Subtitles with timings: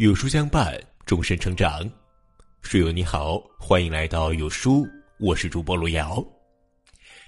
[0.00, 1.82] 有书相伴，终身成长。
[2.62, 4.88] 书友你好，欢迎来到有书，
[5.18, 6.26] 我是主播路遥。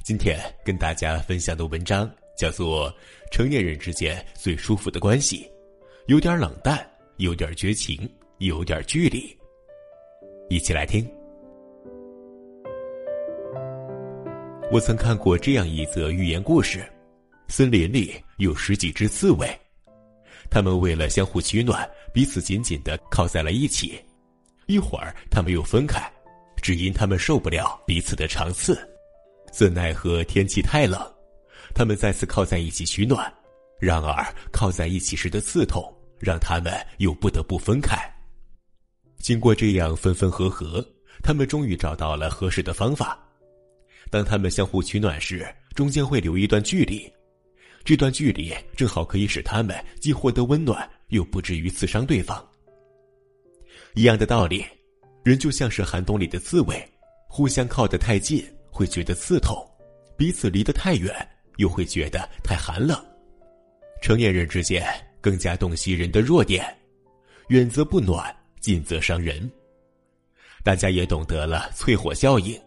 [0.02, 2.90] 今天跟大家分享的文章叫做
[3.30, 5.42] 《成年人之间最舒服的关系》，
[6.06, 6.82] 有点冷淡，
[7.18, 9.38] 有点绝情，有点距离。
[10.48, 11.06] 一起来听。
[14.70, 16.90] 我曾看过这样一则寓言故事：
[17.48, 19.46] 森林里有十几只刺猬。
[20.50, 24.00] 它们为了相互取暖，彼此紧紧的靠在了一起。
[24.66, 26.00] 一会儿，他们又分开，
[26.62, 28.78] 只因他们受不了彼此的长刺。
[29.52, 31.00] 怎奈何天气太冷，
[31.74, 33.32] 他们再次靠在一起取暖。
[33.78, 35.84] 然而，靠在一起时的刺痛，
[36.20, 37.98] 让他们又不得不分开。
[39.18, 40.84] 经过这样分分合合，
[41.22, 43.18] 他们终于找到了合适的方法。
[44.10, 47.12] 当他们相互取暖时，中间会留一段距离。
[47.84, 52.44] 这段距离正好可以使他们既获得温暖，又不至于刺伤对方。
[53.94, 54.64] 一样的道理，
[55.22, 56.82] 人就像是寒冬里的刺猬，
[57.28, 59.56] 互相靠得太近会觉得刺痛，
[60.16, 61.14] 彼此离得太远
[61.58, 62.98] 又会觉得太寒冷。
[64.00, 64.84] 成年人之间
[65.20, 66.66] 更加洞悉人的弱点，
[67.48, 69.50] 远则不暖，近则伤人。
[70.64, 72.60] 大家也懂得了淬火效应，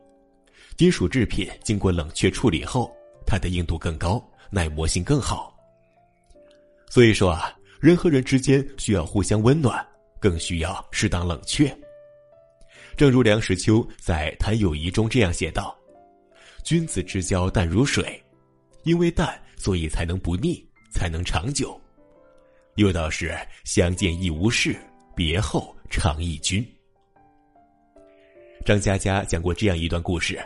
[0.78, 4.24] 金属制品经过冷却处理后，它的硬度更高。
[4.52, 5.54] 耐磨性更好。
[6.88, 9.86] 所以说啊，人和人之间需要互相温暖，
[10.20, 11.76] 更需要适当冷却。
[12.96, 15.78] 正如梁实秋在《谈友谊》中这样写道
[16.64, 18.22] ：“君子之交淡如水，
[18.84, 21.80] 因为淡，所以才能不腻，才能长久。”
[22.76, 24.76] 又道是相见亦无事，
[25.16, 26.66] 别后常忆君。
[28.66, 30.42] 张嘉佳讲过这样一段故事：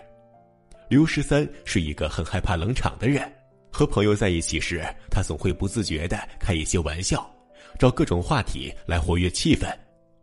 [0.89, 3.31] 刘十三是一个很害怕冷场的人。
[3.71, 7.29] 和朋友在一起时，他总会不自觉的开一些玩笑，
[7.77, 9.67] 找各种话题来活跃气氛。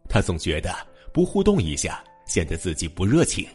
[0.09, 0.75] 他总觉得
[1.13, 3.47] 不互动一下，显得自己不热情。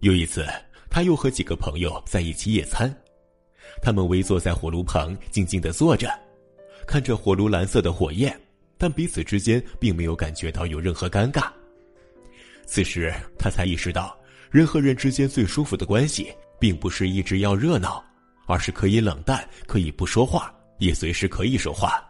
[0.00, 0.46] 有一次，
[0.90, 2.94] 他又和几个朋友在一起野餐，
[3.82, 6.10] 他们围坐在火炉旁，静静的坐着，
[6.86, 8.38] 看着火炉蓝色的火焰，
[8.78, 11.50] 但彼此之间并没有感觉到有任何尴尬。
[12.66, 14.16] 此时，他才意识到，
[14.50, 18.04] 人和人之间最舒服的关系，并不是一直要热闹。
[18.46, 22.02] 而是可以冷淡，可以不说话，也随时可以说话。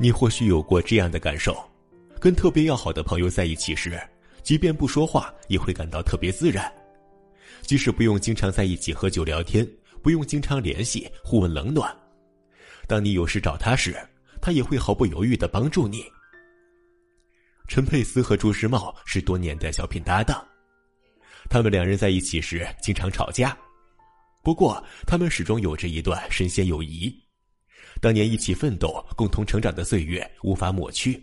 [0.00, 1.56] 你或许有过这样的感受：
[2.20, 3.98] 跟特别要好的朋友在一起时，
[4.42, 6.72] 即便不说话，也会感到特别自然。
[7.62, 9.68] 即使不用经常在一起喝酒聊天，
[10.02, 11.94] 不用经常联系互问冷暖，
[12.86, 13.96] 当你有事找他时，
[14.40, 16.04] 他也会毫不犹豫的帮助你。
[17.66, 20.42] 陈佩斯和朱时茂是多年的小品搭档，
[21.50, 23.56] 他们两人在一起时经常吵架。
[24.48, 27.14] 不过，他们始终有着一段神仙友谊，
[28.00, 31.22] 当年一起奋斗、共同成长的岁月无法抹去。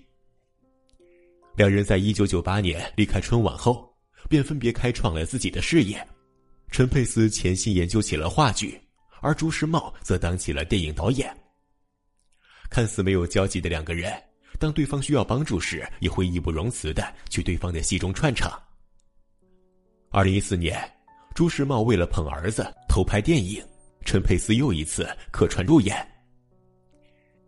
[1.55, 3.91] 两人在一九九八年离开春晚后，
[4.29, 6.07] 便分别开创了自己的事业。
[6.69, 8.79] 陈佩斯潜心研究起了话剧，
[9.21, 11.35] 而朱时茂则当起了电影导演。
[12.69, 14.13] 看似没有交集的两个人，
[14.59, 18.51] 当对方需要帮助时，也会义不容辞的去对方的戏中串场。
[20.11, 20.94] 二零一四年。
[21.35, 23.61] 朱时茂为了捧儿子偷拍电影，
[24.05, 25.93] 陈佩斯又一次客串入演。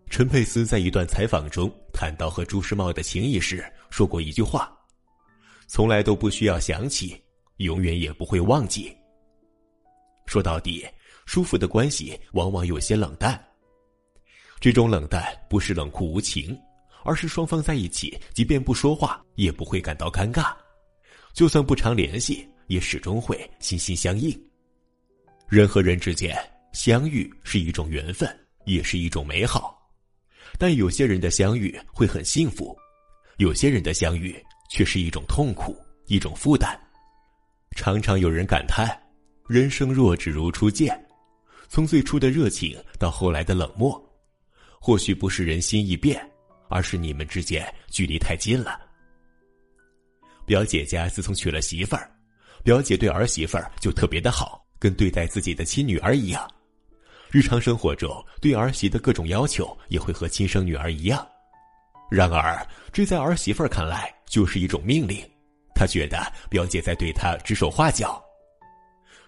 [0.10, 4.78] 陈佩斯在一段采访中谈到和朱时茂的情谊时，说过一句话
[5.68, 7.18] ：“从来都不需要想起，
[7.60, 8.94] 永远也不会忘记。”
[10.28, 10.86] 说到底，
[11.26, 13.42] 舒服的关系往往有些冷淡。
[14.60, 16.60] 这种冷淡不是冷酷无情，
[17.06, 20.54] 而是双方在一起，即便不说话，也不会感到尴尬；
[21.34, 22.46] 就算不常联系。
[22.68, 24.38] 也始终会心心相印。
[25.50, 26.38] 人和人之间
[26.74, 28.30] 相遇是一种缘分，
[28.66, 29.78] 也是一种美好。
[30.58, 32.78] 但有些人的相遇会很幸福，
[33.38, 34.36] 有些人的相遇
[34.70, 35.76] 却是一种痛苦，
[36.08, 36.80] 一种负担。
[37.76, 38.90] 常常有人感叹，
[39.48, 41.06] 人生若只如初见，
[41.70, 44.02] 从最初的热情到后来的冷漠，
[44.80, 46.20] 或许不是人心易变，
[46.70, 48.82] 而是你们之间距离太近了。
[50.46, 52.10] 表姐家自从娶了媳妇儿。
[52.64, 56.50] 表姐对儿媳妇儿就特别的好，跟对待自己的亲女儿一样。
[57.30, 61.28] 日常生活中对儿媳的各种要求也会和亲生女儿一样。
[62.10, 65.22] 然而，这在儿媳妇儿看来就是一种命令，
[65.76, 66.20] 她觉得
[66.50, 68.22] 表姐在对她指手画脚。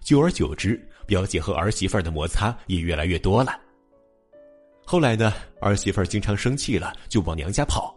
[0.02, 3.60] 久而久之，表姐和儿媳妇儿的摩擦也越来越多了。
[4.86, 7.94] 后来呢，儿媳妇儿经常生气了就往娘家跑，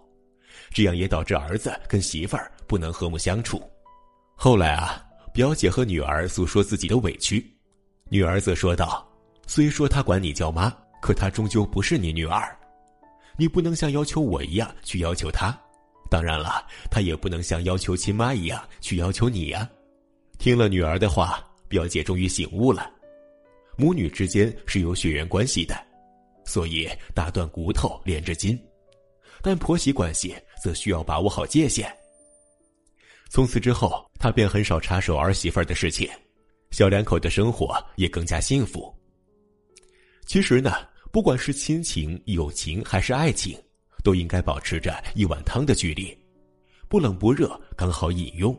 [0.72, 3.62] 这样也导致儿子跟媳妇儿不能和睦相处。
[4.34, 5.00] 后来啊。
[5.32, 7.44] 表姐和女儿诉说自己的委屈，
[8.10, 9.06] 女儿则说道
[9.48, 10.70] ：“虽说她管你叫妈，
[11.00, 12.54] 可她终究不是你女儿。
[13.38, 15.58] 你不能像要求我一样去要求她，
[16.10, 19.66] 当然了，他也不能像要求亲妈一样去要求你呀。
[20.38, 22.90] 听了女儿的话，表姐终于醒悟了，
[23.78, 25.74] 母女之间是有血缘关系的，
[26.44, 28.58] 所以打断骨头连着筋，
[29.40, 31.90] 但婆媳关系则需要把握好界限。
[33.32, 36.06] 从此之后，她便很少插手儿媳妇的事情，
[36.70, 38.94] 小两口的生活也更加幸福。
[40.26, 40.70] 其实呢。
[41.10, 43.54] 不管是亲情、友情还是爱情，
[44.02, 46.16] 都应该保持着一碗汤的距离，
[46.88, 48.58] 不冷不热，刚好饮用。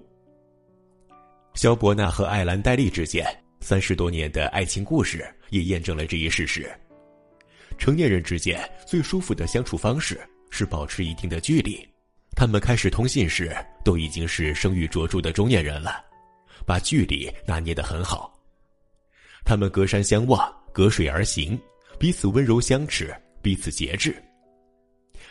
[1.55, 3.25] 肖伯纳和艾兰戴利之间
[3.59, 6.71] 三十多年的爱情故事也验证了这一事实。
[7.79, 10.21] 成年人之间最舒服的相处方式
[10.51, 11.83] 是保持一定的距离。
[12.35, 16.03] 他们开始通信时都已经是声誉卓著的中年人了，
[16.65, 18.33] 把距离拿捏得很好。
[19.45, 21.59] 他们隔山相望，隔水而行。
[21.99, 24.21] 彼此温柔相持，彼此节制。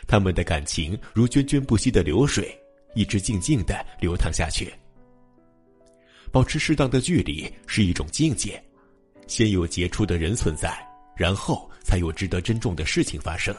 [0.07, 2.57] 他们的感情如涓涓不息的流水，
[2.95, 4.73] 一直静静的流淌下去。
[6.31, 8.63] 保持适当的距离是一种境界，
[9.27, 10.75] 先有杰出的人存在，
[11.15, 13.55] 然后才有值得珍重的事情发生。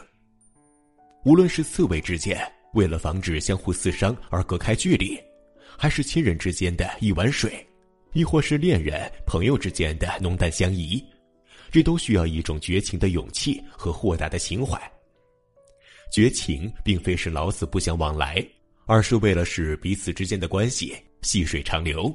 [1.23, 2.37] 无论是刺猬之间
[2.75, 5.17] 为了防止相互刺伤而隔开距离，
[5.77, 7.65] 还是亲人之间的一碗水，
[8.13, 11.03] 亦或是恋人朋友之间的浓淡相宜。
[11.71, 14.79] 这都需要一种绝情的勇气和豁达的情怀。
[16.11, 18.45] 绝情并非是老死不相往来，
[18.85, 22.13] 而是为了使彼此之间的关系细水长流。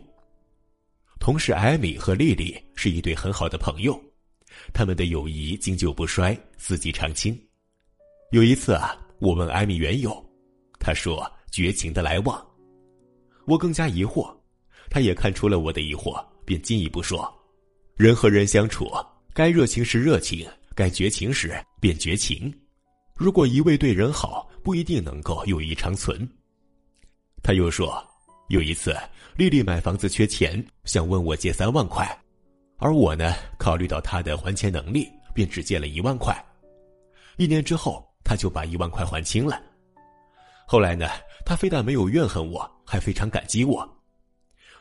[1.19, 4.01] 同时，艾米和丽丽是一对很好的朋友，
[4.73, 7.39] 他们的友谊经久不衰，四季常青。
[8.31, 10.30] 有一次啊，我问艾米缘由，
[10.81, 12.44] 他说：“绝情的来往。”
[13.47, 14.35] 我更加疑惑，
[14.91, 17.32] 他也看出了我的疑惑，便进一步说
[17.97, 18.91] ：“人和人相处。”
[19.32, 20.44] 该热情时热情，
[20.75, 22.53] 该绝情时便绝情。
[23.15, 26.29] 如果一味对人好，不一定能够友谊长存。
[27.41, 28.03] 他又说，
[28.49, 28.97] 有一次
[29.37, 32.05] 丽丽买房子缺钱，想问我借三万块，
[32.79, 36.37] 而我呢，考虑到她的还钱能力，便只借了一万块。
[37.37, 39.62] 一年之后，他就把一万块还清了。
[40.70, 41.08] 后来呢，
[41.44, 43.84] 他非但没有怨恨我，还非常感激我。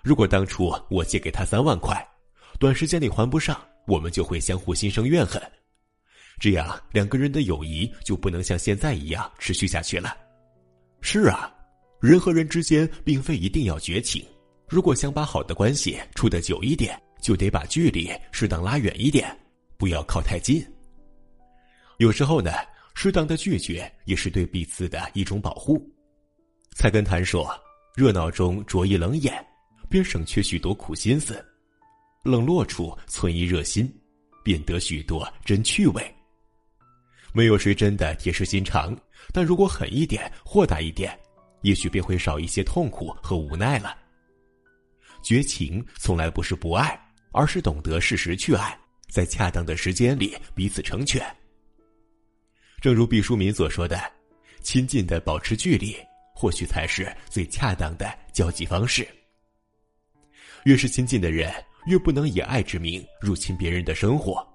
[0.03, 2.07] 如果当初我借给他三万块，
[2.59, 3.59] 短时间内还不上。
[3.88, 5.41] 我们就会相互心生怨恨，
[6.39, 10.15] 这样两个人的友谊就不能像现在一样持续下去了。
[11.01, 11.51] 是啊，
[12.00, 14.24] 人和人之间并非一定要绝情，
[14.68, 19.35] 如果想把好的关系处得久一点，就得把距离适当拉远一点，
[19.75, 20.63] 不要靠太近。
[21.97, 22.51] 有时候呢，
[23.01, 25.81] 适当的拒绝也是对彼此的一种保护。
[26.75, 27.50] 菜根谭说
[27.96, 29.34] ：“热闹中着一冷眼，
[29.90, 31.42] 便省却许多苦心思。”
[32.25, 33.90] 冷落处存一热心，
[34.44, 36.13] 便得许多真趣味。
[37.31, 38.94] 没有谁真的铁石心肠，
[39.31, 41.18] 但如果狠一点、豁达一点，
[41.62, 43.98] 也许便会少一些痛苦和无奈了。
[45.24, 47.00] 绝情从来不是不爱，
[47.31, 48.78] 而是懂得适时去爱，
[49.10, 51.25] 在恰当的时间里彼此成全。
[52.81, 54.00] 正如毕淑敏所说的
[54.62, 55.96] ：“亲近的保持距离，
[56.34, 59.08] 或许才是最恰当的交际方式。”
[60.66, 61.52] 越是亲近的人。
[61.86, 64.46] 越不能以爱之名入侵别人的生活。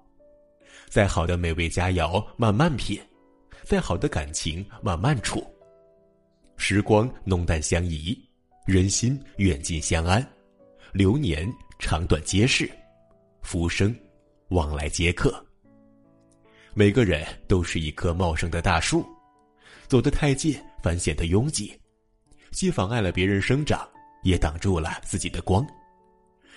[0.87, 2.97] 再好的美味佳肴，慢慢品；
[3.63, 5.45] 再好的感情，慢慢处。
[6.55, 8.17] 时光浓淡相宜，
[8.65, 10.25] 人心远近相安。
[10.93, 12.71] 流年长短皆是，
[13.41, 13.93] 浮生
[14.49, 15.43] 往来皆客。
[16.77, 19.05] 每个人都是一棵茂盛的大树，
[19.87, 21.73] 走得太近反显得拥挤，
[22.51, 23.87] 既妨碍了别人生长，
[24.23, 25.65] 也挡住了自己的光。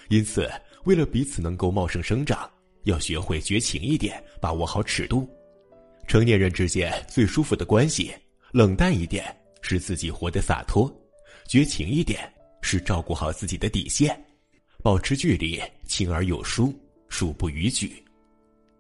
[0.09, 0.51] 因此，
[0.87, 2.51] 为了彼此能够茂盛生长，
[2.83, 5.31] 要学会绝情一点，把握好尺度。
[6.09, 8.13] 成年人之间最舒服的关系，
[8.51, 9.25] 冷淡一点
[9.63, 10.93] 是自己活得洒脱，
[11.47, 12.29] 绝情一点
[12.61, 14.21] 是照顾好自己的底线，
[14.83, 16.75] 保持距离，轻而有疏，
[17.09, 18.05] 恕不逾矩。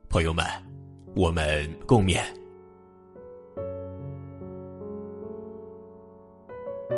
[0.08, 0.44] 朋友们，
[1.18, 2.47] 我们共勉。